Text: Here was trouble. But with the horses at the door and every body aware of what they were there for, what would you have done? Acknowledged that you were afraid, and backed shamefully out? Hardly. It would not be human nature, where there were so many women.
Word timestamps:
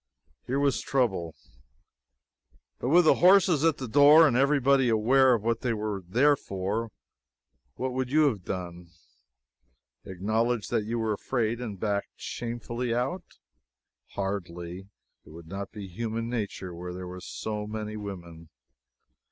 Here 0.47 0.59
was 0.59 0.81
trouble. 0.81 1.35
But 2.79 2.89
with 2.89 3.05
the 3.05 3.13
horses 3.21 3.63
at 3.63 3.77
the 3.77 3.87
door 3.87 4.27
and 4.27 4.35
every 4.35 4.59
body 4.59 4.89
aware 4.89 5.35
of 5.35 5.43
what 5.43 5.61
they 5.61 5.73
were 5.75 6.03
there 6.07 6.35
for, 6.35 6.89
what 7.75 7.93
would 7.93 8.09
you 8.11 8.23
have 8.27 8.43
done? 8.43 8.87
Acknowledged 10.03 10.71
that 10.71 10.85
you 10.85 10.97
were 10.97 11.13
afraid, 11.13 11.61
and 11.61 11.79
backed 11.79 12.15
shamefully 12.19 12.95
out? 12.95 13.25
Hardly. 14.13 14.89
It 15.23 15.29
would 15.29 15.47
not 15.47 15.69
be 15.71 15.87
human 15.87 16.27
nature, 16.27 16.73
where 16.73 16.95
there 16.95 17.05
were 17.07 17.21
so 17.21 17.67
many 17.67 17.95
women. 17.95 18.49